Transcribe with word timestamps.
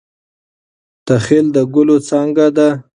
تخیل 1.07 1.45
د 1.55 1.57
ګلو 1.73 1.97
څانګه 2.09 2.47
ده. 2.57 2.69